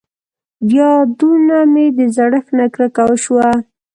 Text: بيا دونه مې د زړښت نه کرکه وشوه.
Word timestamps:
بيا 0.69 0.89
دونه 1.17 1.57
مې 1.73 1.85
د 1.97 1.99
زړښت 2.15 2.47
نه 2.57 2.65
کرکه 2.73 3.03
وشوه. 3.09 3.49